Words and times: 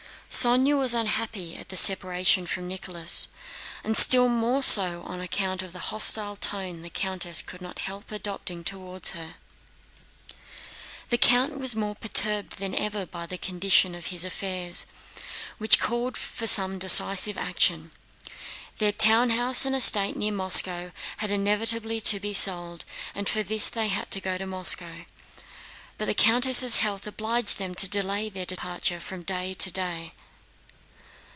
Sónya 0.31 0.79
was 0.79 0.93
unhappy 0.93 1.57
at 1.57 1.67
the 1.67 1.75
separation 1.75 2.47
from 2.47 2.65
Nicholas 2.65 3.27
and 3.83 3.97
still 3.97 4.29
more 4.29 4.63
so 4.63 5.01
on 5.05 5.19
account 5.19 5.61
of 5.61 5.73
the 5.73 5.91
hostile 5.91 6.37
tone 6.37 6.83
the 6.83 6.89
countess 6.89 7.41
could 7.41 7.59
not 7.61 7.79
help 7.79 8.09
adopting 8.11 8.63
toward 8.63 9.09
her. 9.09 9.33
The 11.09 11.17
count 11.17 11.59
was 11.59 11.75
more 11.75 11.95
perturbed 11.95 12.59
than 12.59 12.73
ever 12.75 13.05
by 13.05 13.25
the 13.25 13.37
condition 13.37 13.93
of 13.93 14.05
his 14.05 14.23
affairs, 14.23 14.85
which 15.57 15.81
called 15.81 16.15
for 16.15 16.47
some 16.47 16.79
decisive 16.79 17.37
action. 17.37 17.91
Their 18.77 18.93
town 18.93 19.31
house 19.31 19.65
and 19.65 19.75
estate 19.75 20.15
near 20.15 20.31
Moscow 20.31 20.93
had 21.17 21.31
inevitably 21.33 21.99
to 21.99 22.21
be 22.21 22.33
sold, 22.33 22.85
and 23.13 23.27
for 23.27 23.43
this 23.43 23.67
they 23.69 23.89
had 23.89 24.09
to 24.11 24.21
go 24.21 24.37
to 24.37 24.47
Moscow. 24.47 25.03
But 25.97 26.05
the 26.05 26.13
countess' 26.15 26.77
health 26.77 27.05
obliged 27.05 27.59
them 27.59 27.75
to 27.75 27.87
delay 27.87 28.27
their 28.29 28.45
departure 28.45 28.99
from 29.01 29.21
day 29.23 29.53
to 29.53 29.69
day. 29.69 30.13